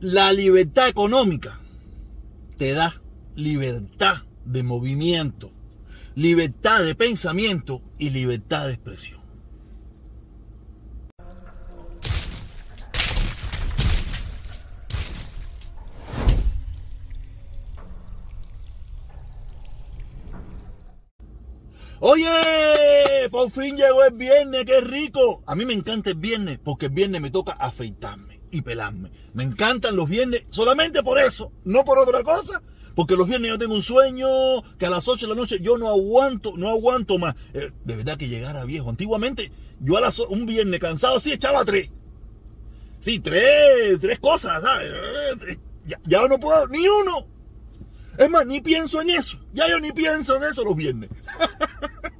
[0.00, 1.58] La libertad económica
[2.56, 3.02] te da
[3.34, 5.50] libertad de movimiento,
[6.14, 9.20] libertad de pensamiento y libertad de expresión.
[21.98, 22.28] Oye,
[23.32, 25.42] por fin llegó el viernes, qué rico.
[25.44, 29.10] A mí me encanta el viernes porque el viernes me toca afeitarme y pelarme.
[29.34, 32.62] Me encantan los viernes solamente por eso, no por otra cosa.
[32.94, 34.26] Porque los viernes yo tengo un sueño
[34.76, 37.36] que a las 8 de la noche yo no aguanto, no aguanto más.
[37.54, 38.90] Eh, de verdad que llegara viejo.
[38.90, 41.90] Antiguamente yo a las un viernes cansado así echaba tres.
[42.98, 44.88] Sí, tres, tres cosas, ¿sabes?
[45.48, 47.28] Eh, ya, ya no puedo, ni uno.
[48.18, 49.38] Es más, ni pienso en eso.
[49.52, 51.08] Ya yo ni pienso en eso los viernes.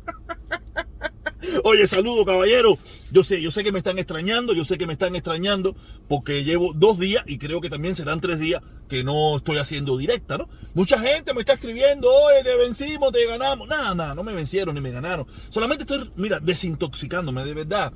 [1.64, 2.78] Oye, saludo caballero.
[3.10, 5.74] Yo sé, yo sé que me están extrañando, yo sé que me están extrañando
[6.08, 9.96] porque llevo dos días y creo que también serán tres días que no estoy haciendo
[9.96, 10.48] directa, ¿no?
[10.74, 13.68] Mucha gente me está escribiendo, oye, te vencimos, te ganamos.
[13.68, 15.26] Nada, nada, no me vencieron ni me ganaron.
[15.50, 17.92] Solamente estoy, mira, desintoxicándome, de verdad.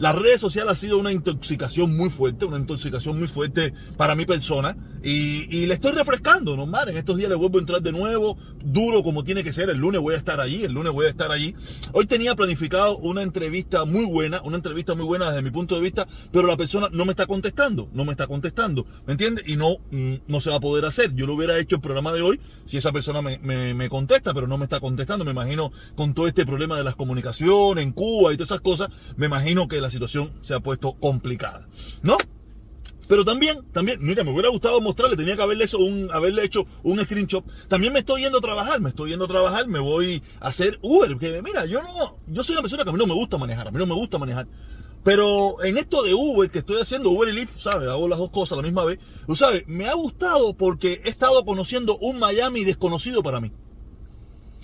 [0.00, 4.24] Las redes sociales ha sido una intoxicación muy fuerte, una intoxicación muy fuerte para mi
[4.24, 4.74] persona.
[5.02, 6.88] Y, y le estoy refrescando, normal.
[6.88, 9.68] En estos días le vuelvo a entrar de nuevo, duro como tiene que ser.
[9.68, 11.54] El lunes voy a estar allí, el lunes voy a estar allí.
[11.92, 15.82] Hoy tenía planificado una entrevista muy buena, una entrevista muy buena desde mi punto de
[15.82, 19.46] vista, pero la persona no me está contestando, no me está contestando, ¿me entiendes?
[19.48, 21.14] Y no, mm, no se va a poder hacer.
[21.14, 24.32] Yo lo hubiera hecho el programa de hoy si esa persona me, me, me contesta,
[24.32, 25.26] pero no me está contestando.
[25.26, 28.88] Me imagino con todo este problema de las comunicaciones en Cuba y todas esas cosas,
[29.18, 31.68] me imagino que la situación se ha puesto complicada,
[32.02, 32.16] ¿no?
[33.10, 36.64] Pero también, también, mira, me hubiera gustado mostrarle, tenía que haberle hecho un, haberle hecho
[36.84, 37.44] un screenshot.
[37.66, 40.78] También me estoy yendo a trabajar, me estoy yendo a trabajar, me voy a hacer
[40.80, 41.18] Uber.
[41.18, 43.66] Que mira, yo no, yo soy una persona que a mí no me gusta manejar,
[43.66, 44.46] a mí no me gusta manejar.
[45.02, 47.88] Pero en esto de Uber que estoy haciendo, Uber y Lyft, ¿sabes?
[47.88, 49.00] Hago las dos cosas a la misma vez.
[49.26, 53.50] Tú sabes, me ha gustado porque he estado conociendo un Miami desconocido para mí.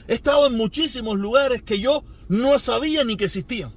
[0.07, 3.73] He estado en muchísimos lugares que yo no sabía ni que existían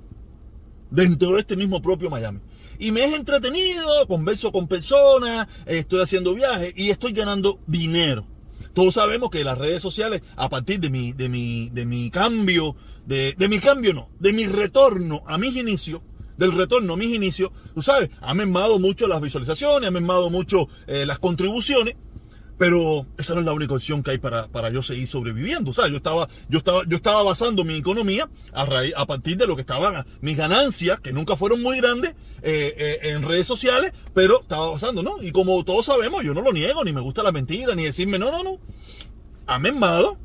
[0.89, 2.39] dentro de este mismo propio Miami.
[2.79, 8.25] Y me he entretenido, converso con personas, estoy haciendo viajes y estoy ganando dinero.
[8.73, 12.75] Todos sabemos que las redes sociales, a partir de mi, de mi, de mi cambio,
[13.05, 16.01] de, de mi cambio no, de mi retorno a mis inicios,
[16.38, 20.69] del retorno a mis inicios, tú sabes, ha mermado mucho las visualizaciones, ha mermado mucho
[20.88, 21.95] eh, las contribuciones,
[22.59, 25.71] pero esa no es la única opción que hay para, para yo seguir sobreviviendo.
[25.71, 29.55] O sea, yo estaba, yo estaba, yo estaba basando mi economía a, partir de lo
[29.55, 32.11] que estaban mis ganancias, que nunca fueron muy grandes,
[32.41, 35.23] eh, eh, en redes sociales, pero estaba basando, ¿no?
[35.23, 38.19] Y como todos sabemos, yo no lo niego, ni me gusta la mentira, ni decirme,
[38.19, 38.59] no, no, no.
[39.47, 40.19] Ha mermado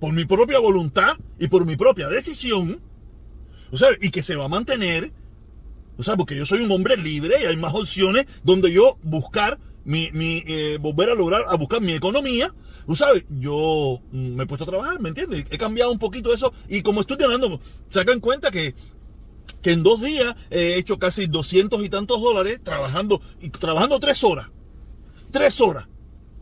[0.00, 2.80] por mi propia voluntad y por mi propia decisión.
[3.70, 5.12] O sea, y que se va a mantener.
[5.96, 9.58] O sea, porque yo soy un hombre libre y hay más opciones donde yo buscar
[9.88, 12.54] mi, eh, volver a lograr, a buscar mi economía.
[12.86, 15.46] Tú sabes, yo mm, me he puesto a trabajar, ¿me entiendes?
[15.50, 18.74] He cambiado un poquito eso y como estoy ganando, se dan cuenta que
[19.62, 24.22] que en dos días he hecho casi 200 y tantos dólares trabajando, y trabajando tres
[24.22, 24.46] horas.
[25.32, 25.88] Tres horas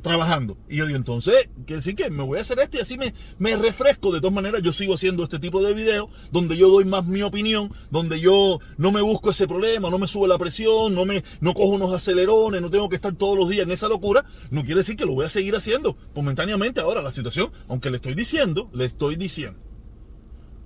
[0.03, 0.57] trabajando.
[0.69, 3.15] Y yo digo, entonces, quiere decir que me voy a hacer esto y así me,
[3.39, 4.13] me refresco.
[4.13, 7.23] De todas maneras, yo sigo haciendo este tipo de videos donde yo doy más mi
[7.23, 11.25] opinión, donde yo no me busco ese problema, no me sube la presión, no me
[11.41, 14.25] no cojo unos acelerones, no tengo que estar todos los días en esa locura.
[14.51, 17.97] No quiere decir que lo voy a seguir haciendo momentáneamente ahora la situación, aunque le
[17.97, 19.59] estoy diciendo, le estoy diciendo.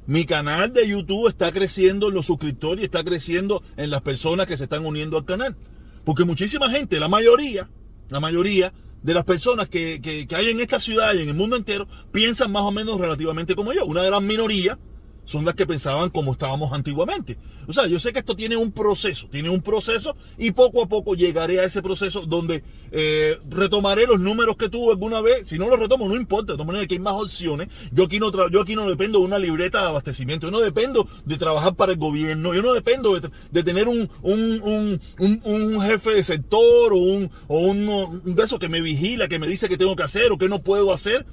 [0.06, 4.46] Mi canal de YouTube está creciendo en los suscriptores y está creciendo en las personas
[4.46, 5.56] que se están uniendo al canal.
[6.04, 7.70] Porque muchísima gente, la mayoría,
[8.08, 8.72] la mayoría
[9.02, 11.88] de las personas que, que, que, hay en esta ciudad y en el mundo entero
[12.12, 13.84] piensan más o menos relativamente como yo.
[13.84, 14.78] Una gran minoría
[15.24, 17.38] son las que pensaban como estábamos antiguamente.
[17.66, 20.88] O sea, yo sé que esto tiene un proceso, tiene un proceso y poco a
[20.88, 25.46] poco llegaré a ese proceso donde eh, retomaré los números que tuve alguna vez.
[25.46, 27.68] Si no los retomo, no importa, de todas maneras que hay más opciones.
[27.92, 31.06] Yo aquí no, yo aquí no dependo de una libreta de abastecimiento, yo no dependo
[31.24, 36.10] de trabajar para el gobierno, yo no dependo de, tener un, un, un, un, jefe
[36.10, 39.76] de sector o, un, o uno de esos que me vigila, que me dice qué
[39.76, 41.26] tengo que hacer o qué no puedo hacer.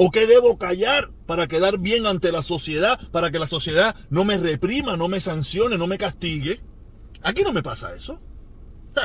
[0.00, 4.24] ¿O qué debo callar para quedar bien ante la sociedad, para que la sociedad no
[4.24, 6.60] me reprima, no me sancione, no me castigue?
[7.24, 8.20] Aquí no me pasa eso.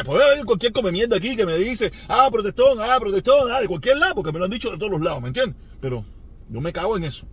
[0.06, 3.68] Puede haber cualquier come mierda aquí que me dice, ah, protestón, ah, protestón, ah, de
[3.68, 5.56] cualquier lado, porque me lo han dicho de todos los lados, ¿me entiendes?
[5.82, 6.06] Pero
[6.48, 7.26] yo me cago en eso.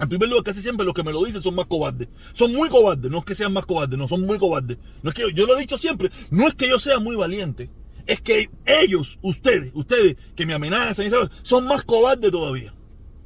[0.00, 2.08] En primer lugar, casi siempre los que me lo dicen son más cobardes.
[2.32, 4.78] Son muy cobardes, no es que sean más cobardes, no, son muy cobardes.
[5.04, 7.14] No es que yo, yo lo he dicho siempre, no es que yo sea muy
[7.14, 7.70] valiente,
[8.06, 11.06] es que ellos, ustedes, ustedes que me amenazan,
[11.42, 12.74] son más cobardes todavía.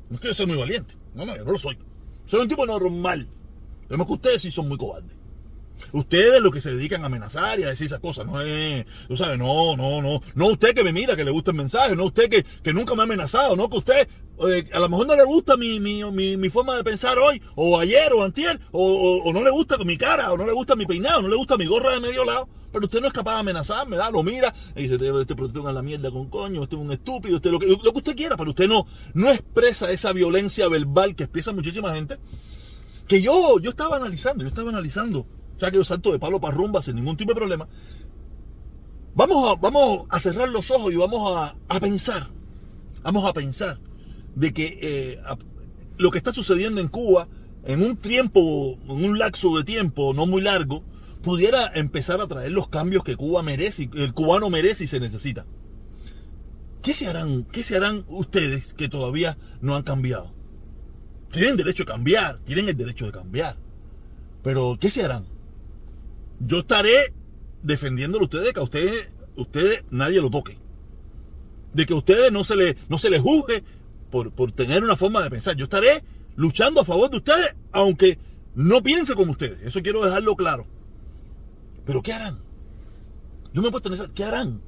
[0.08, 0.94] No es que yo sea muy valiente.
[1.14, 1.78] No, no, yo no lo soy.
[2.26, 3.28] Soy un tipo normal.
[3.88, 5.16] Pero es que ustedes sí son muy cobardes.
[5.92, 9.16] Ustedes lo que se dedican a amenazar y a decir esas cosas, no es, tú
[9.16, 12.06] sabes, no, no, no, no usted que me mira, que le gusta el mensaje, no
[12.06, 14.08] usted que, que nunca me ha amenazado, no que usted,
[14.48, 16.02] eh, a lo mejor no le gusta mi, mi,
[16.36, 19.96] mi, forma de pensar hoy, o ayer, o antier, o, o, no le gusta mi
[19.96, 22.48] cara, o no le gusta mi peinado, no le gusta mi gorra de medio lado,
[22.76, 24.12] pero usted no es capaz de amenazarme, ¿verdad?
[24.12, 27.36] Lo mira y dice, este producto en la mierda con coño, este es un estúpido,
[27.36, 31.16] usted lo que, lo que usted quiera, pero usted no, no expresa esa violencia verbal
[31.16, 32.18] que expresa muchísima gente,
[33.08, 35.26] que yo, yo estaba analizando, yo estaba analizando
[35.56, 37.66] o sea que yo salto de palo para rumba sin ningún tipo de problema.
[39.14, 42.28] Vamos a, vamos a cerrar los ojos y vamos a, pensar,
[43.02, 43.78] vamos a pensar
[44.34, 45.18] de que eh,
[45.96, 47.26] lo que está sucediendo en Cuba
[47.64, 50.84] en un tiempo, en un lapso de tiempo no muy largo,
[51.22, 55.46] pudiera empezar a traer los cambios que Cuba merece, el cubano merece y se necesita.
[56.82, 60.32] ¿Qué se harán, qué se harán ustedes que todavía no han cambiado?
[61.32, 63.56] Tienen derecho a cambiar, tienen el derecho de cambiar.
[64.42, 65.26] Pero ¿qué se harán?
[66.40, 67.12] yo estaré
[67.62, 70.58] defendiéndolo a ustedes, que a ustedes, ustedes nadie lo toque.
[71.72, 73.64] De que a ustedes no se les, no se juzgue
[74.10, 75.56] por, por tener una forma de pensar.
[75.56, 76.04] Yo estaré
[76.36, 78.18] luchando a favor de ustedes, aunque
[78.54, 79.58] no piense como ustedes.
[79.62, 80.66] Eso quiero dejarlo claro.
[81.86, 82.40] Pero ¿qué harán?
[83.54, 84.60] Yo me he puesto en esa, ¿qué harán?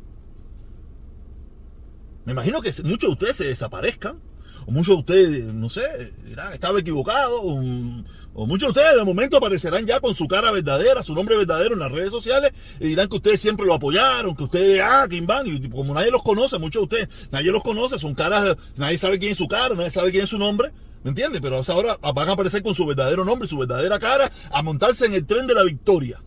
[2.24, 4.20] Me imagino que muchos de ustedes se desaparezcan
[4.66, 9.38] o muchos de ustedes, no sé, dirán, estaba equivocado, o, muchos de ustedes de momento
[9.38, 13.08] aparecerán ya con su cara verdadera, su nombre verdadero en las redes sociales, y dirán
[13.08, 16.58] que ustedes siempre lo apoyaron, que ustedes, ah, Kim Van, y como nadie los conoce,
[16.58, 19.90] muchos de ustedes, nadie los conoce, son caras, nadie sabe quién es su cara, nadie
[19.90, 20.70] sabe quién es su nombre,
[21.02, 21.40] ¿me entiendes?
[21.40, 25.14] Pero ahora van a aparecer con su verdadero nombre, su verdadera cara, a montarse en
[25.14, 26.20] el tren de la victoria.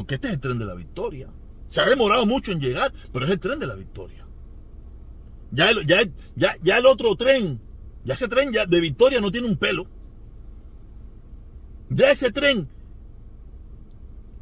[0.00, 1.28] Porque este es el tren de la victoria.
[1.66, 4.26] Se ha demorado mucho en llegar, pero es el tren de la victoria.
[5.52, 7.60] Ya el, otro tren,
[8.02, 9.86] ya ese tren ya de Victoria no tiene un pelo.
[11.90, 12.66] Ya ese tren,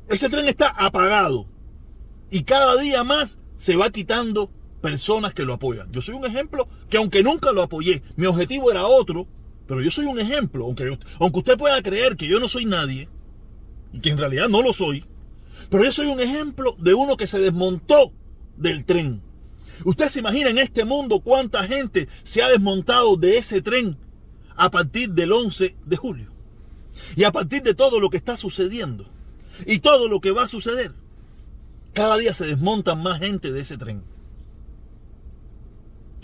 [0.09, 1.47] ese tren está apagado.
[2.31, 5.91] Y cada día más se va quitando personas que lo apoyan.
[5.91, 9.27] Yo soy un ejemplo que aunque nunca lo apoyé, mi objetivo era otro,
[9.67, 13.09] pero yo soy un ejemplo, aunque usted pueda creer que yo no soy nadie,
[13.93, 15.05] y que en realidad no lo soy,
[15.71, 18.13] pero yo soy un ejemplo de uno que se desmontó
[18.57, 19.23] del tren.
[19.85, 23.97] Usted se imagina en este mundo cuánta gente se ha desmontado de ese tren
[24.57, 26.33] a partir del 11 de julio.
[27.17, 29.09] Y a partir de todo lo que está sucediendo.
[29.67, 30.93] Y todo lo que va a suceder.
[31.93, 34.03] Cada día se desmontan más gente de ese tren.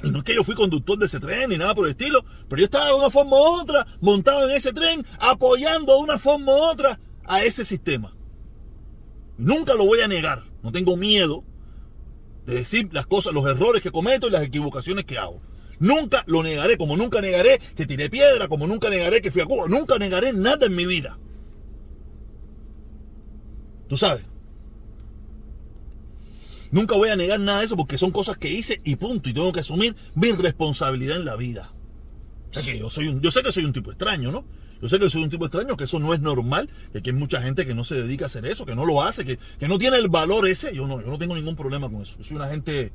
[0.03, 2.25] Y no es que yo fui conductor de ese tren ni nada por el estilo,
[2.49, 6.19] pero yo estaba de una forma u otra montado en ese tren, apoyando de una
[6.19, 8.13] forma u otra a ese sistema.
[9.37, 11.45] Nunca lo voy a negar, no tengo miedo
[12.47, 15.41] de decir las cosas, los errores que cometo y las equivocaciones que hago.
[15.79, 19.47] Nunca lo negaré, como nunca negaré que tiré piedra, como nunca negaré que fui a
[19.47, 21.19] Cuba, nunca negaré nada en mi vida.
[23.89, 24.25] Tú sabes.
[26.71, 29.29] Nunca voy a negar nada de eso porque son cosas que hice y punto.
[29.29, 31.73] Y tengo que asumir mi responsabilidad en la vida.
[32.55, 34.45] Sea que yo soy un, yo sé que soy un tipo extraño, ¿no?
[34.81, 37.17] Yo sé que soy un tipo extraño, que eso no es normal, que aquí hay
[37.17, 39.77] mucha gente que no se dedica a hacer eso, que no lo hace, que, no
[39.77, 40.73] tiene el valor ese.
[40.73, 42.17] Yo no, yo no tengo ningún problema con eso.
[42.19, 42.93] Yo soy una gente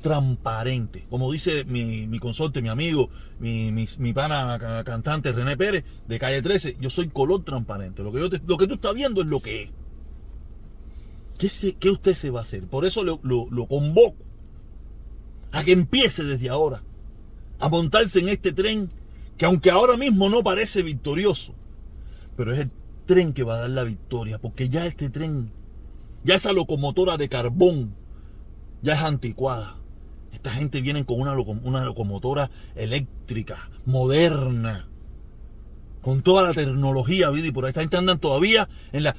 [0.00, 1.04] transparente.
[1.10, 3.10] Como dice mi, mi consorte, mi amigo,
[3.40, 8.04] mi, mi, pana cantante René Pérez de Calle 13, yo soy color transparente.
[8.04, 9.72] Lo que, yo lo que tú estás viendo es lo que es.
[11.38, 12.68] ¿Qué, ¿Qué, usted se va a hacer?
[12.68, 14.22] Por eso lo, lo convoco
[15.50, 16.84] a que empiece desde ahora
[17.58, 18.88] a montarse en este tren
[19.36, 21.54] que aunque ahora mismo no parece victorioso,
[22.36, 22.70] pero es el
[23.06, 25.52] tren que va a dar la victoria, porque ya este tren,
[26.24, 27.94] ya esa locomotora de carbón,
[28.82, 29.76] ya es anticuada.
[30.32, 34.88] Esta gente viene con una, locomotora eléctrica, moderna,
[36.02, 39.16] con toda la tecnología, y por ahí esta gente andan todavía en la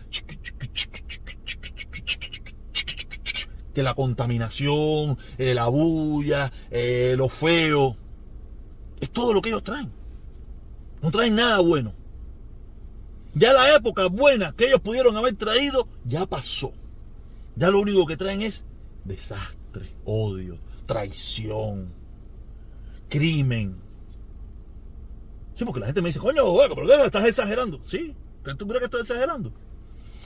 [3.74, 7.96] que la contaminación, eh, la bulla, eh, lo feo,
[9.00, 9.92] es todo lo que ellos traen.
[11.02, 11.94] No traen nada bueno.
[13.34, 16.74] Ya la época buena que ellos pudieron haber traído ya pasó.
[17.56, 18.64] Ya lo único que traen es
[19.04, 21.92] desastre, odio, traición,
[23.10, 23.78] crimen.
[25.54, 27.06] Sí, porque la gente me dice, coño, pero ¿qué?
[27.06, 27.80] ¿Estás exagerando?
[27.84, 28.16] Sí,
[28.58, 29.52] ¿tú crees que estoy exagerando?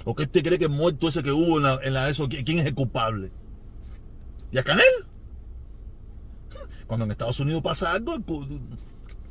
[0.03, 2.59] ¿O que usted cree que muerto ese que hubo en la, en la eso, quién
[2.59, 3.31] es el culpable?
[4.51, 4.85] ¿Y a Canel?
[6.91, 8.17] Cuando en Estados Unidos pasa algo,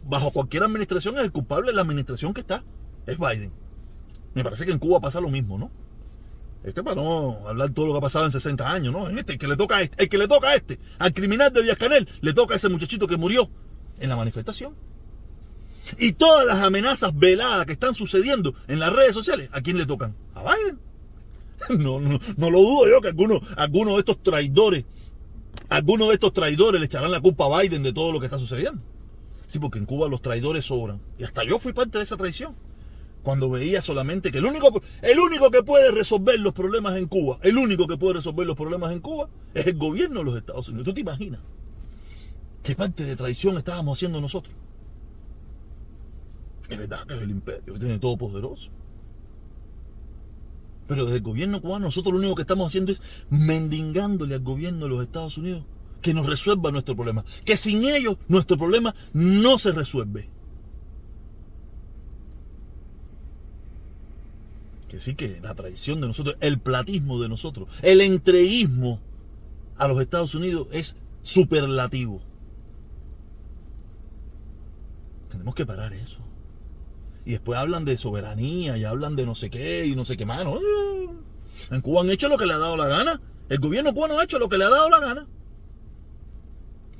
[0.08, 2.64] bajo cualquier administración es el culpable de la administración que está,
[3.06, 3.52] es Biden.
[4.32, 5.70] Me parece que en Cuba pasa lo mismo, ¿no?
[6.64, 9.10] Este para no hablar todo lo que ha pasado en 60 años, ¿no?
[9.10, 11.52] Este, el que le toca a este, el que le toca a este, al criminal
[11.52, 13.50] de Díaz Canel, le toca a ese muchachito que murió
[13.98, 14.74] en la manifestación.
[15.98, 19.84] Y todas las amenazas veladas que están sucediendo en las redes sociales, ¿a quién le
[19.84, 20.16] tocan?
[20.34, 20.78] A Biden.
[21.78, 24.86] No, no, no lo dudo yo que algunos alguno de estos traidores,
[25.70, 28.38] algunos de estos traidores le echarán la culpa a Biden de todo lo que está
[28.38, 28.82] sucediendo.
[29.46, 31.00] Sí, porque en Cuba los traidores sobran.
[31.18, 32.54] Y hasta yo fui parte de esa traición.
[33.22, 37.38] Cuando veía solamente que el único, el único que puede resolver los problemas en Cuba,
[37.42, 40.68] el único que puede resolver los problemas en Cuba es el gobierno de los Estados
[40.68, 40.86] Unidos.
[40.86, 41.40] ¿Tú te imaginas
[42.62, 44.54] qué parte de traición estábamos haciendo nosotros?
[46.68, 48.70] Es verdad que es el imperio, que tiene todo poderoso.
[50.90, 54.87] Pero desde el gobierno cubano nosotros lo único que estamos haciendo es mendigándole al gobierno
[54.87, 55.62] de los Estados Unidos
[56.02, 57.25] que nos resuelva nuestro problema.
[57.44, 60.28] Que sin ellos nuestro problema no se resuelve.
[64.88, 68.99] Que sí que la traición de nosotros, el platismo de nosotros, el entreguismo
[69.76, 72.20] a los Estados Unidos es superlativo.
[75.30, 76.29] Tenemos que parar eso.
[77.24, 80.24] Y después hablan de soberanía y hablan de no sé qué y no sé qué
[80.24, 80.46] más.
[81.70, 83.20] En Cuba han hecho lo que le ha dado la gana.
[83.48, 85.26] El gobierno cubano ha hecho lo que le ha dado la gana.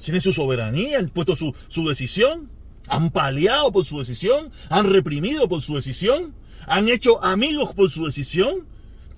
[0.03, 2.51] Tiene su soberanía, han puesto su, su decisión,
[2.89, 6.35] han paliado por su decisión, han reprimido por su decisión,
[6.67, 8.67] han hecho amigos por su decisión.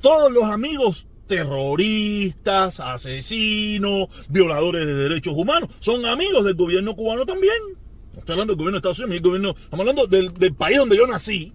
[0.01, 7.82] Todos los amigos terroristas, asesinos, violadores de derechos humanos, son amigos del gobierno cubano también.
[8.13, 10.97] No estoy hablando del gobierno de Estados Unidos, gobierno, estamos hablando del, del, país donde
[10.97, 11.55] yo nací.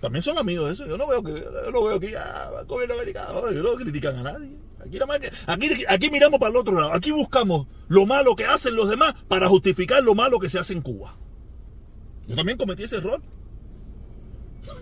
[0.00, 0.86] También son amigos de eso.
[0.86, 4.22] Yo no veo que, yo no veo que ah, el gobierno americano, no critican a
[4.22, 4.56] nadie.
[4.80, 6.92] Aquí, nada más aquí, aquí miramos para el otro lado.
[6.92, 10.74] Aquí buscamos lo malo que hacen los demás para justificar lo malo que se hace
[10.74, 11.16] en Cuba.
[12.26, 13.22] Yo también cometí ese error.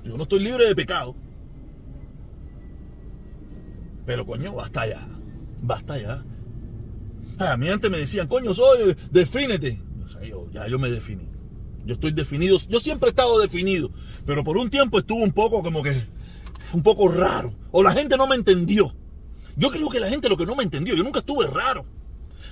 [0.04, 1.14] Yo no estoy libre de pecado.
[4.06, 5.06] Pero coño, basta ya.
[5.60, 6.24] Basta ya.
[7.38, 9.80] A mí antes me decían, coño, soy, defínete.
[10.20, 11.28] Yo, ya yo me definí.
[11.84, 12.58] Yo estoy definido.
[12.68, 13.90] Yo siempre he estado definido.
[14.24, 16.06] Pero por un tiempo estuvo un poco como que.
[16.72, 17.54] Un poco raro.
[17.70, 18.94] O la gente no me entendió.
[19.56, 20.94] Yo creo que la gente lo que no me entendió.
[20.94, 21.84] Yo nunca estuve raro.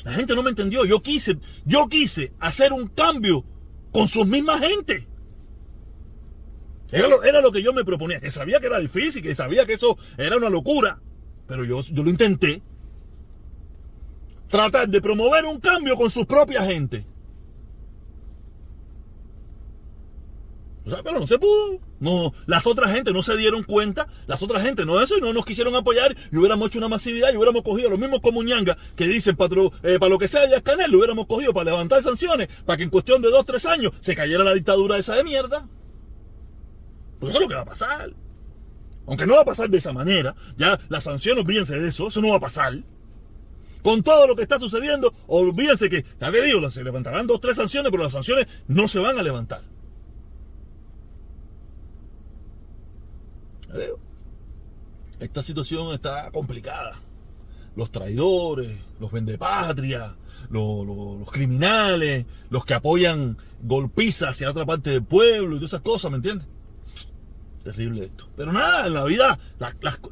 [0.04, 0.84] La gente no me entendió.
[0.84, 1.38] Yo quise.
[1.64, 3.44] Yo quise hacer un cambio
[3.92, 5.06] con sus mismas gente.
[6.92, 8.20] Era lo, era lo que yo me proponía.
[8.20, 9.22] Que sabía que era difícil.
[9.22, 11.00] Que sabía que eso era una locura.
[11.46, 12.62] Pero yo, yo lo intenté.
[14.48, 17.06] Tratar de promover un cambio con sus propias gente.
[20.86, 21.78] O sea, pero no se pudo.
[22.00, 25.32] No, las otras gente no se dieron cuenta, las otras gente no eso y no
[25.32, 29.06] nos quisieron apoyar y hubiéramos hecho una masividad y hubiéramos cogido los mismos comuñanga que
[29.06, 32.48] dicen para, eh, para lo que sea ya Canel, lo hubiéramos cogido para levantar sanciones,
[32.64, 35.68] para que en cuestión de dos, tres años se cayera la dictadura esa de mierda.
[37.18, 38.10] Porque eso es lo que va a pasar.
[39.06, 42.20] Aunque no va a pasar de esa manera, ya las sanciones, olvídense de eso, eso
[42.22, 42.74] no va a pasar.
[43.82, 47.56] Con todo lo que está sucediendo, olvídense que, ya que digo, se levantarán dos, tres
[47.56, 49.62] sanciones, pero las sanciones no se van a levantar.
[55.20, 57.00] Esta situación está complicada.
[57.76, 60.12] Los traidores, los vendepatrias,
[60.50, 65.82] los, los, criminales, los que apoyan golpizas hacia otra parte del pueblo y todas esas
[65.82, 66.48] cosas, ¿me entiendes?
[67.62, 68.26] Terrible esto.
[68.36, 69.38] Pero nada, la vida,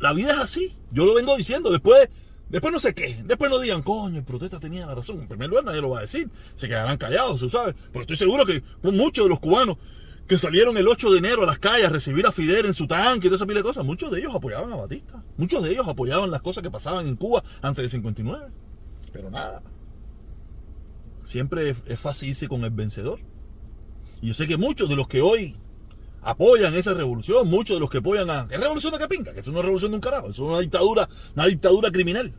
[0.01, 0.77] la, vida es así.
[0.93, 1.71] Yo lo vengo diciendo.
[1.71, 2.09] Después,
[2.51, 3.23] después no sé qué.
[3.25, 5.21] Después no digan, coño, el protesta tenía la razón.
[5.21, 6.29] En primer lugar, nadie lo va a decir.
[6.55, 7.75] Se quedarán callados, tú sabes.
[7.91, 9.79] Pero estoy seguro que muchos de los cubanos
[10.29, 12.87] que salieron el 8 de enero a las calles a recibir a Fidel en su
[12.87, 15.25] tanque y toda esa pila de cosas, muchos de ellos apoyaban a Batista.
[15.39, 18.47] Muchos de ellos apoyaban las cosas que pasaban en Cuba antes del 59.
[19.11, 19.63] Pero nada.
[21.25, 23.21] Siempre es fácil irse con el vencedor.
[24.21, 25.57] Y yo sé que muchos de los que hoy
[26.21, 28.47] apoyan esa revolución, muchos de los que apoyan a...
[28.49, 29.33] ¿Qué revolución de qué pinta?
[29.33, 32.35] Que es una revolución de un carajo, es una dictadura, una dictadura criminal.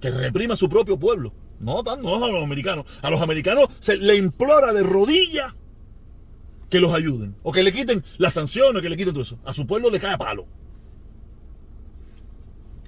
[0.00, 1.32] Que reprima a su propio pueblo.
[1.58, 2.86] No, no a los americanos.
[3.02, 5.54] A los americanos se le implora de rodillas
[6.70, 7.36] que los ayuden.
[7.42, 9.38] O que le quiten las sanciones, que le quiten todo eso.
[9.44, 10.46] A su pueblo le cae a palo.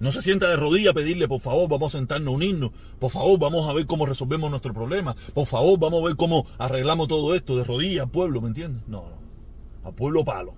[0.00, 2.70] No se sienta de rodillas a pedirle, por favor, vamos a sentarnos a unirnos.
[3.00, 5.16] Por favor, vamos a ver cómo resolvemos nuestro problema.
[5.34, 8.86] Por favor, vamos a ver cómo arreglamos todo esto de rodillas al pueblo, ¿me entiendes?
[8.86, 9.88] No, no.
[9.88, 10.54] Al pueblo palo.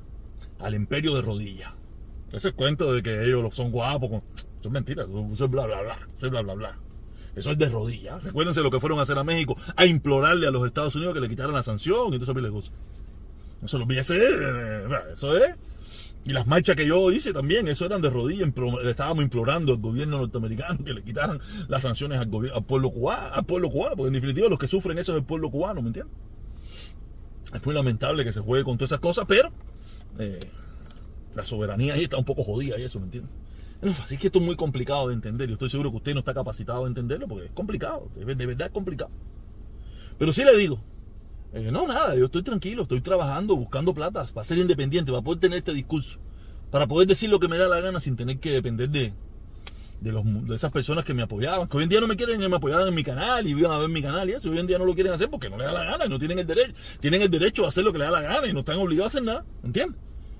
[0.58, 1.72] Al imperio de rodillas.
[2.32, 4.10] Ese cuento de que ellos son guapos.
[4.10, 5.04] Eso es mentira.
[5.04, 5.98] Eso es bla, bla, bla.
[6.18, 6.78] Eso es bla, bla, bla.
[7.34, 8.22] Eso es de rodillas.
[8.22, 9.56] Recuérdense lo que fueron a hacer a México.
[9.74, 12.50] A implorarle a los Estados Unidos que le quitaran la sanción y todo eso de
[12.50, 12.72] cosas.
[13.62, 15.56] Eso lo vi eso es.
[16.24, 18.50] Y las marchas que yo hice también, eso eran de rodillas,
[18.82, 23.44] le estábamos implorando al gobierno norteamericano que le quitaran las sanciones al, pueblo cubano, al
[23.44, 26.14] pueblo cubano, porque en definitiva los que sufren eso es el pueblo cubano, ¿me entiendes?
[27.54, 29.50] Es muy lamentable que se juegue con todas esas cosas, pero
[30.18, 30.40] eh,
[31.34, 33.32] la soberanía ahí está un poco jodida y eso, ¿me entiendes?
[34.02, 35.48] Así que esto es muy complicado de entender.
[35.48, 38.66] Yo estoy seguro que usted no está capacitado de entenderlo porque es complicado, de verdad
[38.66, 39.10] es complicado.
[40.18, 40.82] Pero sí le digo,
[41.52, 45.40] Eh, no, nada, yo estoy tranquilo, estoy trabajando, buscando plata para ser independiente, para poder
[45.40, 46.20] tener este discurso,
[46.70, 49.12] para poder decir lo que me da la gana sin tener que depender de,
[50.00, 52.38] de, los, de esas personas que me apoyaban, que hoy en día no me quieren,
[52.38, 54.68] me apoyaban en mi canal y iban a ver mi canal y eso, hoy en
[54.68, 56.46] día no lo quieren hacer porque no les da la gana y no tienen el
[56.46, 58.78] derecho, tienen el derecho a hacer lo que les da la gana y no están
[58.78, 59.98] obligados a hacer nada, ¿entiendes?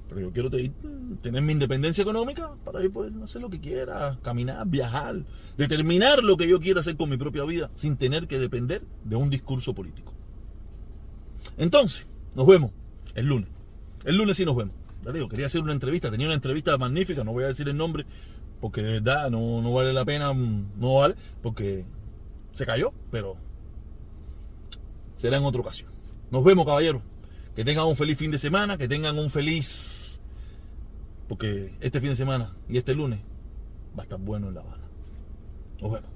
[0.08, 4.64] Pero yo quiero tener mi independencia económica para ir poder hacer lo que quiera, caminar,
[4.66, 5.24] viajar,
[5.56, 9.16] determinar lo que yo quiera hacer con mi propia vida sin tener que depender de
[9.16, 10.12] un discurso político.
[11.59, 12.73] Entonces, nos vemos
[13.14, 13.49] el lunes.
[14.04, 14.75] El lunes sí nos vemos.
[15.04, 17.76] Ya digo, quería hacer una entrevista, tenía una entrevista magnífica, no voy a decir el
[17.76, 18.04] nombre,
[18.61, 21.85] porque de verdad no, no vale la pena, no vale, porque
[22.52, 23.37] se cayó, pero
[25.16, 25.90] será en otra ocasión.
[26.30, 27.02] Nos vemos, caballeros.
[27.54, 30.20] Que tengan un feliz fin de semana, que tengan un feliz...
[31.28, 33.20] Porque este fin de semana y este lunes
[33.97, 34.88] va a estar bueno en La Habana.
[35.80, 36.11] Nos vemos.